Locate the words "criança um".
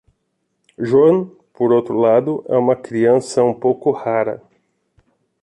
2.75-3.53